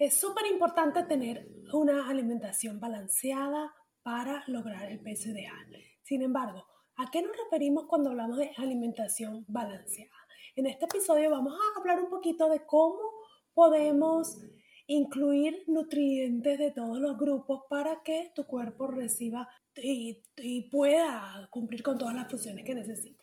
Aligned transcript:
Es 0.00 0.18
súper 0.18 0.46
importante 0.46 1.02
tener 1.02 1.46
una 1.74 2.08
alimentación 2.08 2.80
balanceada 2.80 3.70
para 4.02 4.42
lograr 4.46 4.90
el 4.90 4.98
peso 5.00 5.28
ideal. 5.28 5.76
Sin 6.02 6.22
embargo, 6.22 6.64
¿a 6.96 7.10
qué 7.10 7.20
nos 7.20 7.36
referimos 7.36 7.84
cuando 7.84 8.08
hablamos 8.08 8.38
de 8.38 8.50
alimentación 8.56 9.44
balanceada? 9.46 10.16
En 10.56 10.64
este 10.64 10.86
episodio 10.86 11.30
vamos 11.30 11.52
a 11.52 11.78
hablar 11.78 12.00
un 12.02 12.08
poquito 12.08 12.48
de 12.48 12.64
cómo 12.64 12.98
podemos 13.52 14.38
incluir 14.86 15.64
nutrientes 15.66 16.58
de 16.58 16.70
todos 16.70 16.98
los 16.98 17.18
grupos 17.18 17.64
para 17.68 18.00
que 18.02 18.32
tu 18.34 18.46
cuerpo 18.46 18.86
reciba 18.86 19.50
y, 19.76 20.22
pueda 20.70 21.46
cumplir 21.50 21.82
con 21.82 21.98
todas 21.98 22.14
las 22.14 22.26
funciones 22.26 22.64
que 22.64 22.74
necesita. 22.74 23.22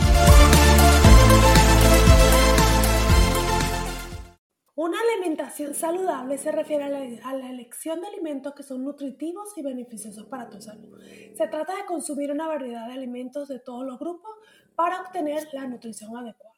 Alimentación 5.41 5.73
saludable 5.73 6.37
se 6.37 6.51
refiere 6.51 6.83
a 6.83 7.33
la, 7.33 7.49
elección 7.49 7.99
de 7.99 8.07
alimentos 8.07 8.53
que 8.53 8.63
son 8.63 8.83
nutritivos 8.83 9.57
y 9.57 9.63
beneficiosos 9.63 10.25
para 10.25 10.49
tu 10.49 10.61
salud. 10.61 10.99
Se 11.35 11.47
trata 11.47 11.75
de 11.75 11.85
consumir 11.85 12.31
una 12.31 12.47
variedad 12.47 12.87
de 12.87 12.93
alimentos 12.93 13.47
de 13.47 13.59
todos 13.59 13.85
los 13.85 13.97
grupos 13.97 14.31
para 14.75 15.01
obtener 15.01 15.47
la 15.53 15.67
nutrición 15.67 16.15
adecuada. 16.15 16.55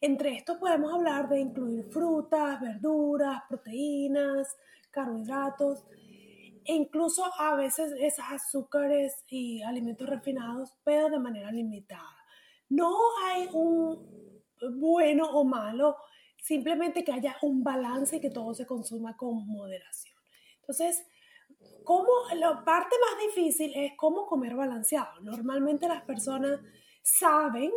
Entre 0.00 0.36
estos 0.36 0.58
podemos 0.58 0.92
hablar 0.94 1.28
de 1.28 1.40
incluir 1.40 1.84
frutas, 1.90 2.60
verduras, 2.60 3.42
proteínas, 3.48 4.56
carbohidratos 4.92 5.84
e 6.64 6.74
incluso 6.74 7.24
a 7.38 7.56
veces 7.56 7.92
esos 7.98 8.24
azúcares 8.30 9.24
y 9.28 9.60
alimentos 9.62 10.08
refinados, 10.08 10.76
pero 10.84 11.08
de 11.10 11.18
manera 11.18 11.50
limitada. 11.50 12.16
No 12.68 12.96
hay 13.24 13.48
un 13.52 14.40
bueno 14.78 15.30
o 15.30 15.44
malo 15.44 15.96
simplemente 16.42 17.04
que 17.04 17.12
haya 17.12 17.36
un 17.42 17.62
balance 17.62 18.16
y 18.16 18.20
que 18.20 18.30
todo 18.30 18.54
se 18.54 18.66
consuma 18.66 19.16
con 19.16 19.46
moderación. 19.46 20.16
Entonces, 20.60 21.04
¿cómo, 21.84 22.08
la 22.36 22.64
parte 22.64 22.96
más 23.00 23.34
difícil 23.34 23.72
es 23.74 23.92
cómo 23.96 24.26
comer 24.26 24.54
balanceado. 24.54 25.20
Normalmente 25.20 25.88
las 25.88 26.02
personas 26.02 26.60
saben 27.02 27.72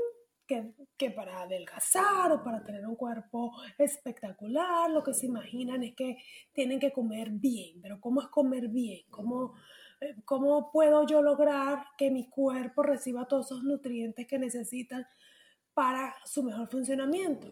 que, 0.45 0.73
que, 0.97 1.11
para 1.11 1.41
adelgazar 1.41 2.31
o 2.31 2.43
para 2.43 2.63
tener 2.63 2.85
un 2.85 2.95
cuerpo 2.95 3.53
espectacular, 3.77 4.89
lo 4.89 5.03
que 5.03 5.13
se 5.13 5.27
imaginan 5.27 5.83
es 5.83 5.95
que 5.95 6.17
tienen 6.51 6.79
que 6.79 6.91
comer 6.91 7.29
bien, 7.29 7.81
pero 7.81 8.01
¿cómo 8.01 8.21
es 8.21 8.27
comer 8.27 8.67
bien? 8.67 9.05
¿Cómo, 9.09 9.53
eh, 10.01 10.15
cómo 10.25 10.71
puedo 10.71 11.05
yo 11.07 11.21
lograr 11.21 11.85
que 11.97 12.11
mi 12.11 12.29
cuerpo 12.29 12.83
reciba 12.83 13.27
todos 13.27 13.45
esos 13.45 13.63
nutrientes 13.63 14.27
que 14.27 14.37
necesitan 14.37 15.07
para 15.73 16.15
su 16.25 16.43
mejor 16.43 16.69
funcionamiento? 16.69 17.47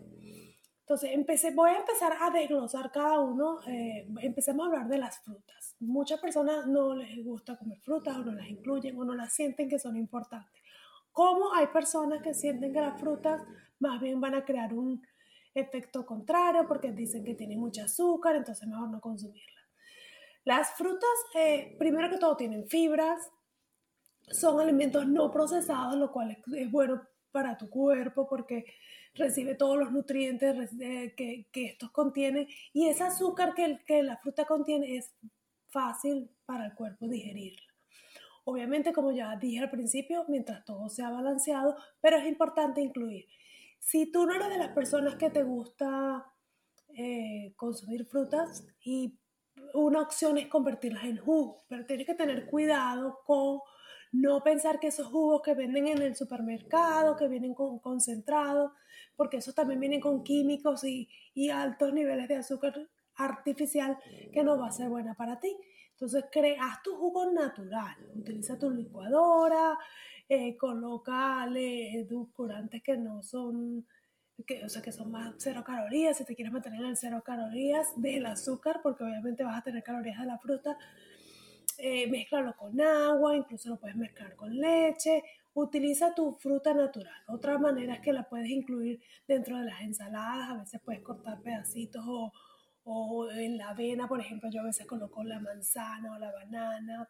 Entonces, 0.89 1.11
empecé, 1.13 1.51
voy 1.51 1.69
a 1.69 1.81
empezar 1.81 2.17
a 2.19 2.31
desglosar 2.31 2.91
cada 2.91 3.19
uno. 3.19 3.59
Eh, 3.67 4.07
empecemos 4.21 4.65
a 4.65 4.69
hablar 4.71 4.87
de 4.87 4.97
las 4.97 5.19
frutas. 5.19 5.75
Muchas 5.79 6.19
personas 6.19 6.65
no 6.65 6.95
les 6.95 7.23
gusta 7.23 7.55
comer 7.57 7.79
frutas 7.81 8.17
o 8.17 8.23
no 8.23 8.31
las 8.31 8.49
incluyen 8.49 8.97
o 8.97 9.03
no 9.05 9.13
las 9.13 9.31
sienten 9.31 9.69
que 9.69 9.77
son 9.77 9.95
importantes. 9.95 10.63
¿Cómo 11.11 11.53
hay 11.53 11.67
personas 11.67 12.23
que 12.23 12.33
sienten 12.33 12.73
que 12.73 12.81
las 12.81 12.99
frutas 12.99 13.43
más 13.77 14.01
bien 14.01 14.19
van 14.19 14.33
a 14.33 14.43
crear 14.43 14.73
un 14.73 14.99
efecto 15.53 16.07
contrario 16.07 16.65
porque 16.67 16.91
dicen 16.91 17.23
que 17.23 17.35
tienen 17.35 17.59
mucho 17.59 17.83
azúcar, 17.83 18.35
entonces 18.35 18.67
mejor 18.67 18.89
no 18.89 18.99
consumirlas? 18.99 19.65
Las 20.43 20.71
frutas, 20.71 21.07
eh, 21.35 21.75
primero 21.77 22.09
que 22.09 22.17
todo, 22.17 22.35
tienen 22.35 22.67
fibras, 22.67 23.29
son 24.31 24.59
alimentos 24.59 25.07
no 25.07 25.29
procesados, 25.29 25.97
lo 25.97 26.11
cual 26.11 26.35
es 26.51 26.71
bueno 26.71 27.07
para 27.31 27.57
tu 27.57 27.69
cuerpo 27.69 28.27
porque 28.27 28.65
recibe 29.13 29.55
todos 29.55 29.77
los 29.77 29.91
nutrientes 29.91 30.69
que, 31.15 31.47
que 31.51 31.65
estos 31.65 31.91
contienen 31.91 32.47
y 32.73 32.87
ese 32.87 33.03
azúcar 33.03 33.53
que, 33.53 33.79
que 33.85 34.03
la 34.03 34.17
fruta 34.17 34.45
contiene 34.45 34.97
es 34.97 35.13
fácil 35.69 36.29
para 36.45 36.65
el 36.65 36.73
cuerpo 36.73 37.07
digerirla. 37.07 37.61
Obviamente, 38.45 38.93
como 38.93 39.11
ya 39.11 39.35
dije 39.35 39.59
al 39.59 39.69
principio, 39.69 40.25
mientras 40.27 40.65
todo 40.65 40.89
sea 40.89 41.11
balanceado, 41.11 41.75
pero 42.01 42.17
es 42.17 42.25
importante 42.25 42.81
incluir. 42.81 43.27
Si 43.79 44.11
tú 44.11 44.25
no 44.25 44.33
eres 44.33 44.49
de 44.49 44.57
las 44.57 44.69
personas 44.69 45.15
que 45.15 45.29
te 45.29 45.43
gusta 45.43 46.25
eh, 46.97 47.53
consumir 47.55 48.05
frutas 48.05 48.65
y 48.81 49.19
una 49.73 50.01
opción 50.01 50.37
es 50.37 50.47
convertirlas 50.47 51.03
en 51.03 51.17
jugo, 51.17 51.63
pero 51.67 51.85
tienes 51.85 52.07
que 52.07 52.15
tener 52.15 52.47
cuidado 52.47 53.19
con 53.25 53.59
no 54.11 54.41
pensar 54.43 54.79
que 54.79 54.87
esos 54.87 55.07
jugos 55.07 55.41
que 55.41 55.53
venden 55.53 55.87
en 55.87 56.01
el 56.01 56.15
supermercado, 56.15 57.15
que 57.15 57.27
vienen 57.27 57.53
con 57.53 57.79
concentrados, 57.79 58.71
porque 59.15 59.37
esos 59.37 59.53
también 59.53 59.79
vienen 59.79 59.99
con 59.99 60.23
químicos 60.23 60.83
y, 60.83 61.09
altos 61.51 61.93
niveles 61.93 62.27
de 62.27 62.35
azúcar 62.35 62.73
artificial 63.15 63.97
que 64.33 64.43
no 64.43 64.57
va 64.57 64.67
a 64.67 64.71
ser 64.71 64.89
buena 64.89 65.13
para 65.13 65.39
ti. 65.39 65.55
Entonces, 65.91 66.25
haz 66.59 66.81
tu 66.81 66.95
jugo 66.95 67.31
natural, 67.31 67.97
utiliza 68.15 68.57
tu 68.57 68.69
licuadora, 68.69 69.77
eh, 70.27 70.55
colócale 70.57 71.99
edulcorantes 71.99 72.81
que 72.81 72.97
no 72.97 73.21
son, 73.21 73.85
que, 74.45 74.63
o 74.63 74.69
sea, 74.69 74.81
que 74.81 74.91
son 74.91 75.11
más 75.11 75.35
cero 75.37 75.63
calorías, 75.65 76.17
si 76.17 76.23
te 76.23 76.35
quieres 76.35 76.53
mantener 76.53 76.85
en 76.85 76.95
cero 76.95 77.21
calorías 77.25 77.91
del 77.95 78.25
azúcar, 78.25 78.79
porque 78.81 79.03
obviamente 79.03 79.43
vas 79.43 79.59
a 79.59 79.63
tener 79.63 79.83
calorías 79.83 80.19
de 80.19 80.25
la 80.25 80.37
fruta, 80.37 80.77
eh, 81.79 82.07
mézclalo 82.07 82.55
con 82.55 82.79
agua, 82.81 83.35
incluso 83.35 83.69
lo 83.69 83.79
puedes 83.79 83.95
mezclar 83.95 84.35
con 84.35 84.55
leche, 84.55 85.23
utiliza 85.53 86.13
tu 86.13 86.33
fruta 86.33 86.73
natural. 86.73 87.23
Otra 87.27 87.57
manera 87.57 87.95
es 87.95 88.01
que 88.01 88.13
la 88.13 88.27
puedes 88.27 88.49
incluir 88.49 89.01
dentro 89.27 89.57
de 89.57 89.65
las 89.65 89.81
ensaladas, 89.81 90.49
a 90.49 90.57
veces 90.57 90.81
puedes 90.83 91.01
cortar 91.01 91.41
pedacitos 91.41 92.03
o, 92.05 92.31
o 92.83 93.31
en 93.31 93.57
la 93.57 93.69
avena, 93.69 94.07
por 94.07 94.19
ejemplo, 94.19 94.49
yo 94.49 94.61
a 94.61 94.65
veces 94.65 94.85
coloco 94.85 95.23
la 95.23 95.39
manzana 95.39 96.15
o 96.15 96.19
la 96.19 96.31
banana. 96.31 97.09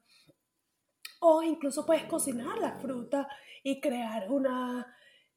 O 1.22 1.44
incluso 1.44 1.86
puedes 1.86 2.06
cocinar 2.06 2.58
la 2.60 2.80
fruta 2.80 3.28
y 3.64 3.82
crear 3.82 4.32
una, 4.32 4.88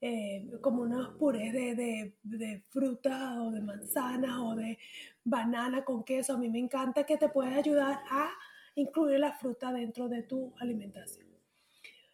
eh, 0.01 0.49
como 0.61 0.83
unos 0.83 1.17
purés 1.17 1.53
de, 1.53 1.75
de, 1.75 2.17
de, 2.23 2.65
fruta 2.71 3.43
o 3.43 3.51
de 3.51 3.61
manzana 3.61 4.45
o 4.45 4.55
de 4.55 4.79
banana 5.25 5.85
con 5.85 6.05
queso. 6.05 6.35
A 6.35 6.39
mí 6.39 6.49
me 6.49 6.61
encanta 6.61 7.05
que 7.05 7.17
te 7.17 7.29
puede 7.29 7.55
ayudar 7.55 8.01
a 8.11 8.31
incluir 8.75 9.21
la 9.21 9.33
fruta 9.33 9.73
dentro 9.73 10.09
de 10.09 10.23
tu 10.23 10.53
alimentación. 10.59 11.27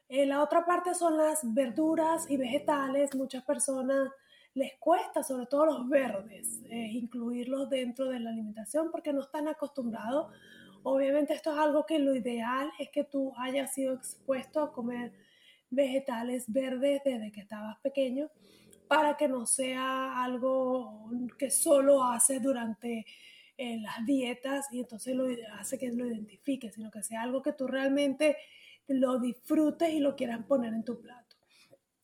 Eh, 0.08 0.24
la 0.26 0.42
otra 0.42 0.64
parte 0.64 0.94
son 0.94 1.16
las 1.16 1.40
verduras 1.54 2.30
y 2.30 2.36
vegetales. 2.36 3.14
Muchas 3.14 3.44
personas 3.44 4.10
les 4.54 4.76
cuesta, 4.78 5.22
sobre 5.22 5.46
todo 5.46 5.66
los 5.66 5.88
verdes, 5.88 6.62
eh, 6.70 6.88
incluirlos 6.92 7.68
dentro 7.68 8.06
de 8.06 8.18
la 8.18 8.30
alimentación 8.30 8.90
porque 8.90 9.12
no 9.12 9.20
están 9.20 9.48
acostumbrados. 9.48 10.32
Obviamente 10.82 11.34
esto 11.34 11.52
es 11.52 11.58
algo 11.58 11.84
que 11.84 11.98
lo 11.98 12.14
ideal 12.14 12.70
es 12.78 12.90
que 12.90 13.04
tú 13.04 13.32
hayas 13.36 13.74
sido 13.74 13.94
expuesto 13.94 14.62
a 14.62 14.72
comer 14.72 15.12
vegetales 15.70 16.50
verdes 16.50 17.02
desde 17.04 17.30
que 17.30 17.40
estabas 17.40 17.78
pequeño 17.80 18.30
para 18.88 19.16
que 19.16 19.28
no 19.28 19.44
sea 19.44 20.24
algo 20.24 21.10
que 21.38 21.50
solo 21.50 22.02
haces 22.02 22.42
durante 22.42 23.04
en 23.58 23.82
las 23.82 24.06
dietas 24.06 24.68
y 24.72 24.80
entonces 24.80 25.14
lo 25.14 25.26
hace 25.58 25.78
que 25.78 25.92
lo 25.92 26.06
identifiques, 26.06 26.74
sino 26.74 26.90
que 26.90 27.02
sea 27.02 27.22
algo 27.22 27.42
que 27.42 27.52
tú 27.52 27.66
realmente 27.66 28.36
lo 28.86 29.18
disfrutes 29.18 29.90
y 29.90 29.98
lo 29.98 30.16
quieras 30.16 30.44
poner 30.46 30.72
en 30.72 30.84
tu 30.84 31.00
plato. 31.00 31.36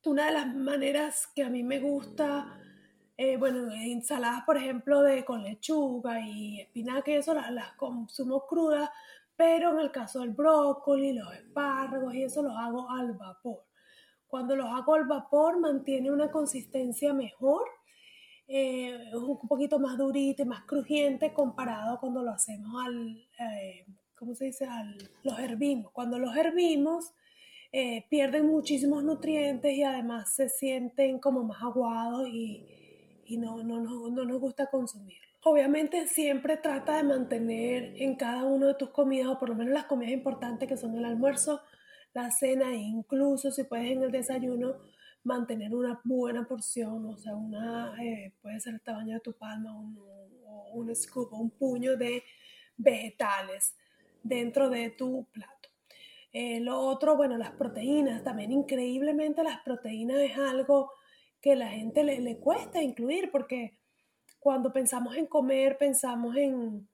Una 0.05 0.27
de 0.27 0.33
las 0.33 0.55
maneras 0.55 1.29
que 1.35 1.45
a 1.45 1.49
mí 1.49 1.63
me 1.63 1.79
gusta, 1.79 2.61
eh, 3.17 3.39
bueno, 3.39 3.73
ensaladas, 3.73 4.43
por 4.45 4.59
ejemplo, 4.59 5.01
de 5.03 5.25
con 5.25 5.43
lechuga 5.43 6.21
y 6.21 6.61
espinaca 6.61 7.11
y 7.11 7.15
eso, 7.15 7.33
las, 7.33 7.51
las 7.53 7.73
consumo 7.75 8.47
crudas, 8.47 8.91
pero 9.37 9.73
en 9.73 9.79
el 9.79 9.91
caso 9.91 10.21
del 10.21 10.31
brócoli, 10.31 11.15
los 11.15 11.33
espárragos 11.35 12.15
y 12.15 12.25
eso 12.25 12.43
los 12.43 12.57
hago 12.57 12.91
al 12.91 13.13
vapor. 13.15 13.65
Cuando 14.27 14.57
los 14.57 14.67
hago 14.67 14.95
al 14.95 15.07
vapor 15.07 15.61
mantiene 15.61 16.11
una 16.11 16.31
consistencia 16.31 17.15
mejor, 17.15 17.63
eh, 18.47 19.11
un 19.15 19.49
poquito 19.49 19.79
más 19.79 19.97
durita 19.97 20.43
y 20.43 20.47
más 20.47 20.65
crujiente 20.65 21.33
comparado 21.33 21.99
cuando 21.99 22.23
lo 22.23 22.31
hacemos 22.31 22.85
al, 22.85 23.27
eh, 23.39 23.87
¿cómo 24.15 24.35
se 24.35 24.47
dice? 24.47 24.67
Al, 24.67 24.97
los 25.23 25.39
hervimos. 25.39 25.93
Cuando 25.93 26.19
los 26.19 26.37
hervimos 26.37 27.13
eh, 27.73 28.05
pierden 28.09 28.47
muchísimos 28.47 29.03
nutrientes 29.03 29.73
y 29.75 29.83
además 29.83 30.35
se 30.35 30.49
sienten 30.49 31.19
como 31.19 31.43
más 31.43 31.63
aguados 31.63 32.29
y, 32.29 32.67
y 33.27 33.37
no, 33.39 33.63
no, 33.63 33.81
no, 33.81 34.11
no 34.11 34.25
nos 34.25 34.41
gusta 34.41 34.67
consumir. 34.67 35.19
Obviamente 35.43 36.07
siempre 36.07 36.57
trata 36.57 36.97
de 36.97 37.03
mantener 37.03 38.01
en 38.01 38.17
cada 38.17 38.45
uno 38.45 38.69
de 38.69 38.75
tus 38.75 38.91
comidas, 38.91 39.29
o 39.29 39.39
por 39.39 39.51
lo 39.51 39.55
menos 39.55 39.75
las 39.75 39.85
comidas 39.85 40.13
importantes 40.13 40.69
que 40.69 40.77
son 40.77 40.97
el 40.97 41.05
almuerzo, 41.05 41.61
la 42.15 42.31
cena 42.31 42.73
e 42.73 42.77
incluso 42.77 43.51
si 43.51 43.65
puedes 43.65 43.91
en 43.91 44.05
el 44.05 44.13
desayuno 44.13 44.77
mantener 45.25 45.75
una 45.75 46.01
buena 46.05 46.47
porción, 46.47 47.07
o 47.07 47.17
sea, 47.17 47.35
una, 47.35 47.97
eh, 48.03 48.33
puede 48.41 48.61
ser 48.61 48.75
el 48.75 48.81
tamaño 48.83 49.15
de 49.15 49.21
tu 49.21 49.33
palma, 49.33 49.77
un, 49.77 49.99
o 50.47 50.71
un 50.75 50.95
scoop 50.95 51.33
un 51.33 51.51
puño 51.51 51.97
de 51.97 52.23
vegetales 52.77 53.75
dentro 54.23 54.71
de 54.71 54.91
tu 54.91 55.27
plato. 55.33 55.69
Eh, 56.33 56.61
lo 56.61 56.79
otro, 56.81 57.17
bueno, 57.17 57.37
las 57.39 57.53
proteínas, 57.53 58.25
también 58.25 58.53
increíblemente 58.53 59.43
las 59.45 59.61
proteínas 59.61 60.19
es 60.19 60.37
algo 60.37 60.91
que 61.41 61.55
la 61.55 61.69
gente 61.69 62.03
le, 62.03 62.21
le 62.21 62.39
cuesta 62.39 62.83
incluir 62.83 63.31
porque 63.31 63.79
cuando 64.45 64.73
pensamos 64.75 65.17
en 65.17 65.27
comer, 65.27 65.79
pensamos 65.79 66.37
en, 66.37 66.87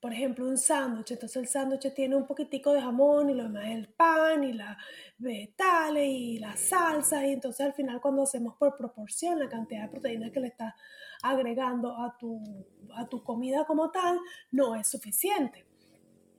por 0.00 0.12
ejemplo, 0.12 0.46
un 0.46 0.56
sándwich. 0.56 1.12
Entonces 1.12 1.36
el 1.36 1.48
sándwich 1.48 1.92
tiene 1.94 2.16
un 2.16 2.26
poquitico 2.26 2.72
de 2.72 2.80
jamón 2.80 3.30
y 3.30 3.34
lo 3.34 3.44
demás 3.44 3.66
el 3.66 3.88
pan 3.88 4.44
y 4.44 4.52
las 4.52 4.76
vegetales 5.18 6.08
y 6.08 6.38
las 6.38 6.60
salsas. 6.60 7.24
Y 7.24 7.32
entonces 7.32 7.66
al 7.66 7.74
final 7.74 8.00
cuando 8.00 8.22
hacemos 8.22 8.54
por 8.56 8.76
proporción 8.76 9.38
la 9.38 9.48
cantidad 9.48 9.82
de 9.82 9.88
proteínas 9.88 10.30
que 10.30 10.40
le 10.40 10.48
estás 10.48 10.74
agregando 11.22 11.96
a 11.96 12.16
tu, 12.16 12.40
a 12.94 13.08
tu 13.08 13.22
comida 13.24 13.64
como 13.64 13.90
tal, 13.90 14.20
no 14.52 14.76
es 14.76 14.86
suficiente. 14.86 15.66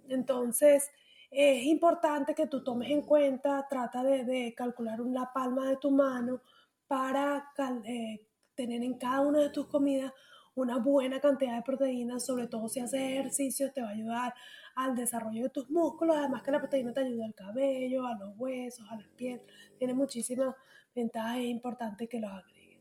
Entonces 0.07 0.89
es 1.31 1.63
importante 1.65 2.33
que 2.33 2.47
tú 2.47 2.63
tomes 2.63 2.89
en 2.89 3.01
cuenta, 3.01 3.67
trata 3.69 4.03
de, 4.03 4.53
calcular 4.55 4.99
la 4.99 5.31
palma 5.31 5.67
de 5.69 5.77
tu 5.77 5.91
mano 5.91 6.41
para 6.87 7.51
eh, 7.85 8.25
tener 8.55 8.81
en 8.81 8.97
cada 8.97 9.21
una 9.21 9.39
de 9.39 9.49
tus 9.49 9.67
comidas 9.67 10.11
una 10.61 10.77
buena 10.77 11.19
cantidad 11.19 11.55
de 11.55 11.61
proteínas, 11.61 12.25
sobre 12.25 12.47
todo 12.47 12.67
si 12.67 12.79
haces 12.79 13.01
ejercicio, 13.01 13.71
te 13.71 13.81
va 13.81 13.89
a 13.89 13.91
ayudar 13.91 14.33
al 14.75 14.95
desarrollo 14.95 15.43
de 15.43 15.49
tus 15.49 15.69
músculos, 15.69 16.15
además 16.17 16.43
que 16.43 16.51
la 16.51 16.59
proteína 16.59 16.93
te 16.93 17.01
ayuda 17.01 17.25
al 17.25 17.35
cabello, 17.35 18.05
a 18.05 18.17
los 18.17 18.33
huesos, 18.37 18.85
a 18.89 18.95
la 18.95 19.07
piel, 19.15 19.41
tiene 19.77 19.93
muchísimas 19.93 20.55
ventajas, 20.95 21.37
es 21.37 21.45
importante 21.45 22.07
que 22.07 22.19
los 22.19 22.31
agregues. 22.31 22.79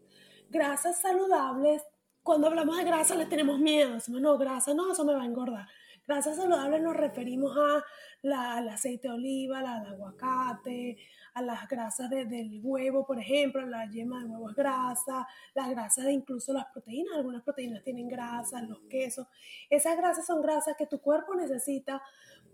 Grasas 0.51 1.01
saludables, 1.01 1.83
cuando 2.23 2.47
hablamos 2.47 2.77
de 2.77 2.85
grasa 2.85 3.15
le 3.15 3.27
tenemos 3.27 3.59
miedo, 3.59 3.95
decimos, 3.95 4.21
no, 4.21 4.37
grasa, 4.39 4.75
no, 4.75 4.93
eso 4.93 5.05
me 5.05 5.15
va 5.15 5.23
a 5.23 5.27
engordar. 5.27 5.67
Grasas 6.09 6.37
saludables 6.37 6.81
nos 6.81 6.97
referimos 6.97 7.55
a 7.55 7.85
la, 8.23 8.55
al 8.55 8.71
aceite 8.71 9.09
de 9.09 9.15
oliva, 9.15 9.59
al 9.59 9.67
aguacate, 9.67 10.97
a 11.35 11.43
las 11.43 11.69
grasas 11.69 12.09
del 12.09 12.61
huevo, 12.63 13.05
por 13.05 13.19
ejemplo, 13.19 13.61
la 13.67 13.85
yema 13.91 14.21
de 14.21 14.31
huevo 14.31 14.49
es 14.49 14.57
grasa, 14.57 15.29
las 15.55 15.69
grasas 15.69 16.07
de 16.07 16.13
incluso 16.13 16.55
las 16.55 16.65
proteínas, 16.73 17.15
algunas 17.15 17.43
proteínas 17.43 17.83
tienen 17.83 18.09
grasas, 18.09 18.67
los 18.67 18.81
quesos. 18.89 19.27
Esas 19.69 19.99
grasas 19.99 20.25
son 20.25 20.41
grasas 20.41 20.77
que 20.79 20.87
tu 20.87 20.99
cuerpo 20.99 21.35
necesita 21.35 22.03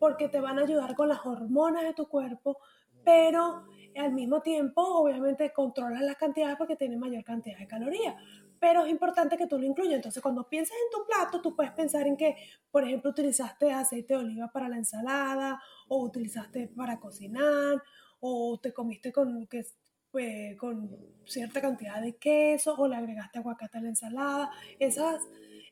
porque 0.00 0.28
te 0.28 0.40
van 0.40 0.58
a 0.58 0.62
ayudar 0.62 0.96
con 0.96 1.08
las 1.08 1.24
hormonas 1.24 1.84
de 1.84 1.94
tu 1.94 2.08
cuerpo, 2.08 2.58
pero 3.04 3.68
al 3.98 4.12
mismo 4.12 4.40
tiempo 4.42 4.82
obviamente 4.82 5.52
controlas 5.52 6.02
las 6.02 6.16
cantidades 6.16 6.56
porque 6.56 6.76
tienen 6.76 6.98
mayor 6.98 7.24
cantidad 7.24 7.58
de 7.58 7.66
calorías. 7.66 8.14
Pero 8.58 8.84
es 8.84 8.90
importante 8.90 9.36
que 9.36 9.46
tú 9.46 9.58
lo 9.58 9.66
incluyas. 9.66 9.96
Entonces, 9.96 10.22
cuando 10.22 10.48
piensas 10.48 10.76
en 10.76 10.90
tu 10.90 11.06
plato, 11.06 11.40
tú 11.40 11.54
puedes 11.54 11.72
pensar 11.72 12.06
en 12.06 12.16
que, 12.16 12.36
por 12.70 12.84
ejemplo, 12.84 13.10
utilizaste 13.10 13.72
aceite 13.72 14.14
de 14.14 14.20
oliva 14.20 14.50
para 14.52 14.68
la 14.68 14.76
ensalada 14.76 15.60
o 15.88 16.02
utilizaste 16.02 16.68
para 16.68 16.98
cocinar 16.98 17.82
o 18.20 18.58
te 18.62 18.72
comiste 18.72 19.12
con, 19.12 19.46
que, 19.46 19.66
pues, 20.10 20.56
con 20.56 20.90
cierta 21.26 21.60
cantidad 21.60 22.00
de 22.00 22.16
queso 22.16 22.74
o 22.74 22.88
le 22.88 22.96
agregaste 22.96 23.38
aguacate 23.38 23.78
a 23.78 23.80
la 23.82 23.88
ensalada. 23.88 24.50
Esa 24.78 25.18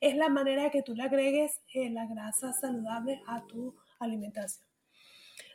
es 0.01 0.17
la 0.17 0.29
manera 0.29 0.65
de 0.65 0.71
que 0.71 0.83
tú 0.83 0.95
le 0.95 1.05
agregues 1.05 1.63
eh, 1.73 1.89
la 1.89 2.07
grasa 2.07 2.53
saludable 2.53 3.23
a 3.27 3.47
tu 3.47 3.75
alimentación. 4.01 4.72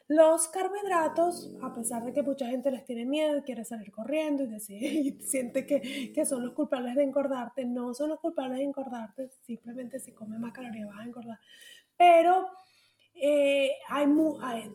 Los 0.10 0.48
carbohidratos, 0.48 1.54
a 1.62 1.74
pesar 1.74 2.06
de 2.06 2.14
que 2.14 2.24
mucha 2.24 2.48
gente 2.48 2.72
les 2.72 2.86
tiene 2.86 3.06
miedo 3.06 3.38
y 3.38 3.42
quiere 3.42 3.66
salir 3.66 3.92
corriendo 3.92 4.44
y, 4.44 4.48
decir, 4.48 5.22
siente 5.22 5.66
que, 5.66 6.14
que, 6.14 6.26
son 6.26 6.46
los 6.46 6.54
culpables 6.54 6.96
de 6.96 7.04
engordarte, 7.04 7.66
no 7.66 7.94
son 7.94 8.10
los 8.10 8.20
culpables 8.20 8.60
de 8.60 8.64
engordarte, 8.64 9.30
simplemente 9.42 10.00
si 10.00 10.14
comes 10.14 10.40
más 10.40 10.54
calorías 10.54 10.88
vas 10.88 11.00
a 11.00 11.04
engordar. 11.04 11.40
Pero 11.98 12.48
eh, 13.20 13.72
hay, 13.90 14.08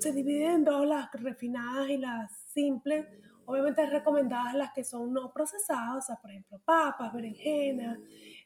se 0.00 0.12
dividen 0.12 0.50
en 0.50 0.64
dos, 0.64 0.86
las 0.86 1.10
refinadas 1.12 1.88
y 1.88 1.96
las 1.96 2.32
simples. 2.52 3.06
Obviamente 3.44 3.86
recomendadas 3.86 4.54
las 4.54 4.72
que 4.72 4.84
son 4.84 5.12
no 5.12 5.32
procesadas, 5.32 5.96
o 5.96 6.06
sea, 6.06 6.16
por 6.16 6.30
ejemplo, 6.30 6.60
papas, 6.64 7.12
berenjenas, 7.12 7.98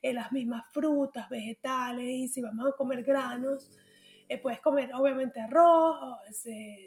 eh, 0.03 0.13
las 0.13 0.33
mismas 0.33 0.65
frutas, 0.73 1.29
vegetales, 1.29 2.07
y 2.07 2.29
si 2.29 2.41
vamos 2.41 2.69
a 2.69 2.77
comer 2.77 3.03
granos, 3.03 3.71
eh, 4.29 4.39
puedes 4.39 4.61
comer 4.61 4.91
obviamente 4.95 5.41
arroz, 5.41 6.21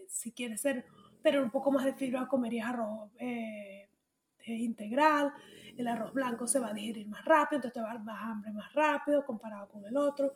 si 0.07 0.31
quieres 0.31 0.62
ser, 0.62 0.86
tener 1.21 1.41
un 1.41 1.51
poco 1.51 1.71
más 1.71 1.86
de 1.86 1.94
fibra, 1.94 2.27
comerías 2.27 2.69
arroz 2.69 3.12
integral, 4.45 5.31
el 5.77 5.88
arroz 5.88 6.13
blanco 6.13 6.47
se 6.47 6.59
va 6.59 6.69
a 6.69 6.74
digerir 6.74 7.07
más 7.07 7.24
rápido, 7.24 7.57
entonces 7.57 7.74
te 7.74 7.81
va 7.81 7.91
a 7.91 7.97
dar 7.97 8.18
hambre 8.18 8.51
más 8.51 8.74
rápido 8.74 9.25
comparado 9.25 9.68
con 9.69 9.86
el 9.86 9.95
otro. 9.95 10.33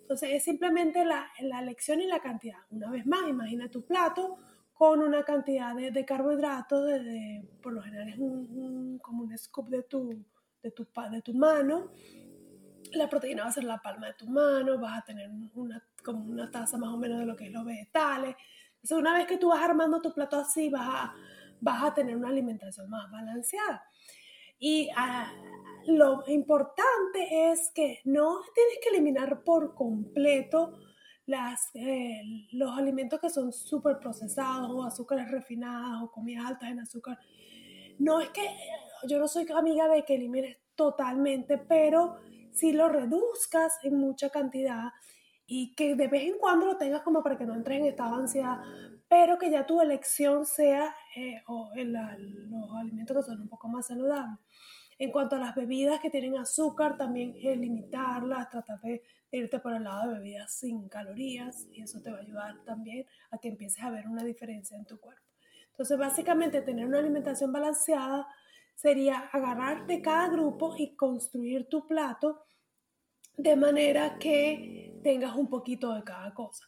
Entonces 0.00 0.30
es 0.32 0.42
simplemente 0.42 1.04
la, 1.04 1.28
la 1.40 1.60
elección 1.60 2.00
y 2.00 2.06
la 2.06 2.20
cantidad. 2.20 2.58
Una 2.70 2.90
vez 2.90 3.06
más, 3.06 3.28
imagina 3.28 3.70
tu 3.70 3.84
plato 3.84 4.38
con 4.72 5.02
una 5.02 5.22
cantidad 5.24 5.74
de, 5.76 5.90
de 5.90 6.04
carbohidratos, 6.04 6.86
de, 6.86 7.46
por 7.62 7.72
lo 7.72 7.82
general 7.82 8.08
es 8.08 8.18
un, 8.18 8.98
como 8.98 9.24
un 9.24 9.36
scoop 9.36 9.68
de 9.68 9.82
tu, 9.82 10.24
de, 10.62 10.70
tu, 10.70 10.88
de 11.10 11.22
tu 11.22 11.34
mano. 11.34 11.92
La 12.92 13.08
proteína 13.08 13.44
va 13.44 13.48
a 13.48 13.52
ser 13.52 13.64
la 13.64 13.80
palma 13.80 14.08
de 14.08 14.14
tu 14.14 14.26
mano, 14.26 14.78
vas 14.78 14.98
a 14.98 15.04
tener 15.04 15.30
una, 15.54 15.82
como 16.04 16.24
una 16.24 16.50
taza 16.50 16.76
más 16.76 16.90
o 16.90 16.96
menos 16.96 17.20
de 17.20 17.26
lo 17.26 17.36
que 17.36 17.46
es 17.46 17.52
los 17.52 17.64
vegetales. 17.64 18.36
Entonces 18.74 18.98
una 18.98 19.14
vez 19.14 19.26
que 19.26 19.36
tú 19.36 19.48
vas 19.48 19.62
armando 19.62 20.00
tu 20.00 20.12
plato 20.12 20.38
así, 20.38 20.68
vas 20.68 20.88
a, 20.88 21.14
vas 21.60 21.82
a 21.84 21.94
tener 21.94 22.16
una 22.16 22.28
alimentación 22.28 22.88
más 22.88 23.10
balanceada. 23.10 23.84
Y 24.58 24.88
ah, 24.96 25.32
lo 25.86 26.24
importante 26.26 27.50
es 27.50 27.70
que 27.74 28.00
no 28.04 28.40
tienes 28.54 28.78
que 28.82 28.90
eliminar 28.90 29.42
por 29.42 29.74
completo 29.74 30.78
las, 31.26 31.70
eh, 31.74 32.22
los 32.52 32.76
alimentos 32.76 33.20
que 33.20 33.30
son 33.30 33.52
súper 33.52 33.98
procesados 33.98 34.70
o 34.70 34.82
azúcares 34.84 35.30
refinadas 35.30 36.02
o 36.02 36.10
comidas 36.10 36.46
altas 36.46 36.70
en 36.70 36.80
azúcar. 36.80 37.18
No 37.98 38.20
es 38.20 38.30
que 38.30 38.46
yo 39.06 39.18
no 39.18 39.28
soy 39.28 39.46
amiga 39.54 39.88
de 39.88 40.04
que 40.04 40.16
elimines 40.16 40.56
totalmente, 40.80 41.58
pero 41.58 42.16
si 42.52 42.72
lo 42.72 42.88
reduzcas 42.88 43.78
en 43.82 43.98
mucha 43.98 44.30
cantidad 44.30 44.84
y 45.46 45.74
que 45.74 45.94
de 45.94 46.08
vez 46.08 46.22
en 46.22 46.38
cuando 46.38 46.64
lo 46.64 46.78
tengas 46.78 47.02
como 47.02 47.22
para 47.22 47.36
que 47.36 47.44
no 47.44 47.54
entres 47.54 47.80
en 47.80 47.84
estado 47.84 48.16
de 48.16 48.22
ansiedad, 48.22 48.60
pero 49.06 49.38
que 49.38 49.50
ya 49.50 49.66
tu 49.66 49.82
elección 49.82 50.46
sea 50.46 50.96
eh, 51.14 51.42
o 51.48 51.70
los 51.76 52.76
alimentos 52.78 53.14
que 53.14 53.22
son 53.24 53.42
un 53.42 53.48
poco 53.50 53.68
más 53.68 53.88
saludables. 53.88 54.38
En 54.98 55.12
cuanto 55.12 55.36
a 55.36 55.38
las 55.38 55.54
bebidas 55.54 56.00
que 56.00 56.08
tienen 56.08 56.38
azúcar, 56.38 56.96
también 56.96 57.34
limitarlas, 57.34 58.48
tratar 58.48 58.80
de 58.80 59.02
irte 59.32 59.58
por 59.58 59.74
el 59.74 59.84
lado 59.84 60.08
de 60.08 60.18
bebidas 60.18 60.50
sin 60.50 60.88
calorías 60.88 61.68
y 61.74 61.82
eso 61.82 62.00
te 62.00 62.10
va 62.10 62.16
a 62.16 62.22
ayudar 62.22 62.64
también 62.64 63.04
a 63.30 63.36
que 63.36 63.48
empieces 63.48 63.84
a 63.84 63.90
ver 63.90 64.08
una 64.08 64.24
diferencia 64.24 64.78
en 64.78 64.86
tu 64.86 64.98
cuerpo. 64.98 65.26
Entonces, 65.72 65.98
básicamente, 65.98 66.62
tener 66.62 66.86
una 66.86 67.00
alimentación 67.00 67.52
balanceada 67.52 68.26
sería 68.80 69.18
agarrar 69.32 69.86
de 69.86 70.00
cada 70.00 70.28
grupo 70.28 70.74
y 70.78 70.96
construir 70.96 71.66
tu 71.68 71.86
plato 71.86 72.46
de 73.36 73.54
manera 73.54 74.18
que 74.18 74.98
tengas 75.02 75.36
un 75.36 75.50
poquito 75.50 75.92
de 75.92 76.02
cada 76.02 76.32
cosa. 76.32 76.64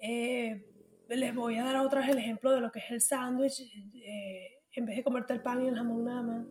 Eh, 0.00 0.64
les 1.08 1.34
voy 1.34 1.56
a 1.56 1.64
dar 1.64 1.76
otra 1.78 2.00
vez 2.00 2.10
el 2.10 2.18
ejemplo 2.18 2.52
de 2.52 2.60
lo 2.60 2.70
que 2.70 2.78
es 2.78 2.90
el 2.90 3.00
sándwich. 3.00 3.60
Eh, 3.60 4.58
en 4.76 4.86
vez 4.86 4.96
de 4.96 5.02
comerte 5.02 5.32
el 5.32 5.42
pan 5.42 5.64
y 5.64 5.68
el 5.68 5.74
jamón 5.74 6.04
nada 6.04 6.22
más, 6.22 6.46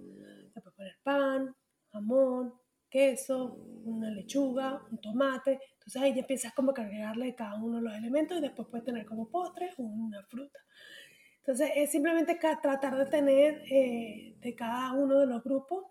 te 0.53 0.61
puedes 0.61 0.75
poner 0.75 0.97
pan, 1.01 1.55
jamón, 1.93 2.53
queso, 2.89 3.53
una 3.85 4.11
lechuga, 4.11 4.81
un 4.91 4.99
tomate. 4.99 5.59
Entonces 5.75 6.01
ahí 6.01 6.13
ya 6.13 6.21
empiezas 6.21 6.53
como 6.53 6.73
a 6.75 6.81
agregarle 6.81 7.35
cada 7.35 7.55
uno 7.55 7.77
de 7.77 7.83
los 7.83 7.95
elementos 7.95 8.37
y 8.37 8.41
después 8.41 8.67
puedes 8.69 8.85
tener 8.85 9.05
como 9.05 9.29
postre 9.29 9.73
una 9.77 10.21
fruta. 10.23 10.59
Entonces 11.39 11.71
es 11.75 11.91
simplemente 11.91 12.35
tratar 12.35 12.97
de 12.97 13.05
tener 13.05 13.63
eh, 13.71 14.35
de 14.39 14.55
cada 14.55 14.93
uno 14.93 15.19
de 15.19 15.25
los 15.25 15.43
grupos 15.43 15.85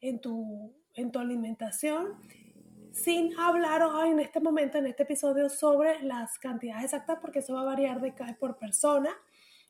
en 0.00 0.20
tu, 0.20 0.74
en 0.94 1.12
tu 1.12 1.18
alimentación 1.18 2.20
sin 2.96 3.38
hablar 3.38 3.82
hoy 3.82 4.10
en 4.10 4.20
este 4.20 4.40
momento, 4.40 4.78
en 4.78 4.86
este 4.86 5.02
episodio, 5.02 5.50
sobre 5.50 6.02
las 6.02 6.38
cantidades 6.38 6.84
exactas, 6.84 7.18
porque 7.20 7.40
eso 7.40 7.54
va 7.54 7.60
a 7.60 7.64
variar 7.64 8.00
de 8.00 8.14
cada 8.14 8.34
por 8.38 8.56
persona, 8.58 9.10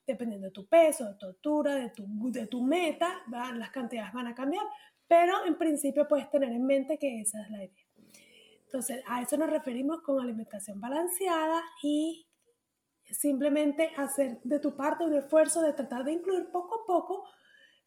dependiendo 0.06 0.46
de 0.46 0.52
tu 0.52 0.66
peso, 0.68 1.06
de 1.06 1.14
tu 1.14 1.26
altura, 1.26 1.74
de 1.74 1.90
tu, 1.90 2.06
de 2.30 2.46
tu 2.46 2.62
meta, 2.62 3.22
las 3.28 3.70
cantidades 3.70 4.12
van 4.12 4.28
a 4.28 4.34
cambiar, 4.34 4.64
pero 5.08 5.44
en 5.44 5.58
principio 5.58 6.06
puedes 6.06 6.30
tener 6.30 6.52
en 6.52 6.64
mente 6.64 6.98
que 6.98 7.20
esa 7.20 7.42
es 7.42 7.50
la 7.50 7.64
idea. 7.64 7.84
Entonces, 8.64 9.02
a 9.08 9.22
eso 9.22 9.36
nos 9.36 9.50
referimos 9.50 10.02
con 10.02 10.20
alimentación 10.20 10.80
balanceada 10.80 11.62
y 11.82 12.25
simplemente 13.10 13.90
hacer 13.96 14.40
de 14.42 14.58
tu 14.58 14.76
parte 14.76 15.04
un 15.04 15.14
esfuerzo 15.14 15.62
de 15.62 15.72
tratar 15.72 16.04
de 16.04 16.12
incluir 16.12 16.50
poco 16.50 16.82
a 16.82 16.86
poco 16.86 17.24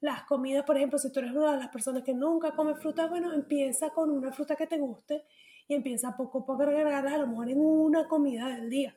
las 0.01 0.23
comidas, 0.23 0.63
por 0.63 0.77
ejemplo, 0.77 0.97
si 0.97 1.11
tú 1.11 1.19
eres 1.19 1.31
una 1.31 1.51
de 1.51 1.57
las 1.57 1.69
personas 1.69 2.03
que 2.03 2.13
nunca 2.13 2.55
come 2.55 2.75
fruta, 2.75 3.07
bueno, 3.07 3.33
empieza 3.33 3.89
con 3.89 4.09
una 4.09 4.31
fruta 4.31 4.55
que 4.55 4.65
te 4.65 4.77
guste 4.77 5.25
y 5.67 5.75
empieza 5.75 6.15
poco 6.15 6.39
a 6.39 6.45
poco 6.45 6.63
a 6.63 6.67
agregarlas 6.67 7.13
a 7.13 7.17
lo 7.17 7.27
mejor 7.27 7.49
en 7.49 7.59
una 7.59 8.07
comida 8.07 8.47
del 8.47 8.69
día. 8.69 8.95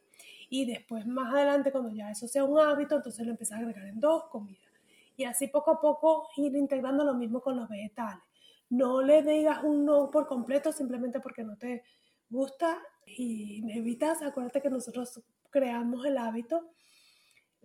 Y 0.49 0.64
después, 0.64 1.07
más 1.07 1.33
adelante, 1.35 1.73
cuando 1.73 1.91
ya 1.91 2.11
eso 2.11 2.29
sea 2.29 2.45
un 2.45 2.61
hábito, 2.61 2.97
entonces 2.97 3.25
lo 3.25 3.33
empiezas 3.33 3.59
a 3.59 3.61
agregar 3.61 3.87
en 3.87 3.99
dos 3.99 4.25
comidas. 4.25 4.71
Y 5.17 5.25
así 5.25 5.49
poco 5.49 5.73
a 5.73 5.81
poco 5.81 6.29
ir 6.37 6.55
integrando 6.55 7.05
lo 7.05 7.14
mismo 7.14 7.41
con 7.41 7.57
los 7.57 7.69
vegetales. 7.69 8.23
No 8.71 9.02
le 9.02 9.23
digas 9.23 9.64
un 9.64 9.85
no 9.85 10.11
por 10.11 10.26
completo 10.26 10.73
simplemente 10.73 11.21
porque 11.21 11.43
no 11.43 11.57
te 11.57 11.83
gusta 12.31 12.79
y 13.07 13.62
evitas, 13.76 14.23
acuérdate 14.23 14.62
que 14.62 14.71
nosotros 14.71 15.21
creamos 15.53 16.05
el 16.05 16.19
hábito 16.19 16.73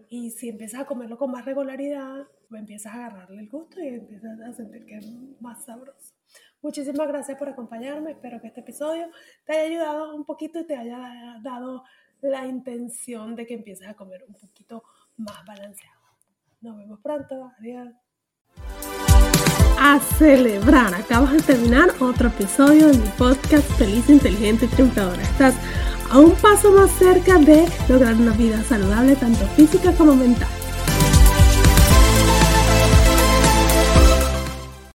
y 0.09 0.29
si 0.29 0.49
empiezas 0.49 0.81
a 0.81 0.85
comerlo 0.85 1.17
con 1.17 1.31
más 1.31 1.45
regularidad, 1.45 2.27
empiezas 2.51 2.93
a 2.93 3.05
agarrarle 3.05 3.39
el 3.41 3.49
gusto 3.49 3.81
y 3.81 3.87
empiezas 3.87 4.39
a 4.41 4.53
sentir 4.53 4.85
que 4.85 4.97
es 4.97 5.11
más 5.41 5.65
sabroso. 5.65 6.13
Muchísimas 6.61 7.07
gracias 7.07 7.37
por 7.37 7.49
acompañarme. 7.49 8.11
Espero 8.11 8.39
que 8.39 8.47
este 8.47 8.59
episodio 8.59 9.09
te 9.45 9.53
haya 9.53 9.63
ayudado 9.63 10.15
un 10.15 10.25
poquito 10.25 10.59
y 10.59 10.67
te 10.67 10.75
haya 10.75 11.39
dado 11.41 11.83
la 12.21 12.45
intención 12.45 13.35
de 13.35 13.45
que 13.45 13.55
empieces 13.55 13.87
a 13.87 13.95
comer 13.95 14.23
un 14.27 14.35
poquito 14.35 14.83
más 15.17 15.43
balanceado. 15.45 15.97
Nos 16.61 16.77
vemos 16.77 16.99
pronto. 17.01 17.51
Adiós. 17.59 17.89
A 19.79 19.99
celebrar. 20.17 20.93
Acabas 20.93 21.33
de 21.33 21.41
terminar 21.41 21.89
otro 21.99 22.29
episodio 22.29 22.87
de 22.87 22.97
mi 22.97 23.07
podcast 23.17 23.69
Feliz, 23.77 24.09
Inteligente 24.09 24.65
y 24.65 24.69
Triunfadora. 24.69 25.21
Estás 25.21 25.55
a 26.09 26.19
un 26.19 26.35
paso 26.35 26.71
más 26.71 26.91
cerca 26.91 27.37
de 27.37 27.67
lograr 27.89 28.15
una 28.15 28.33
vida 28.33 28.63
saludable, 28.63 29.15
tanto 29.15 29.45
física 29.55 29.91
como 29.93 30.15
mental. 30.15 30.49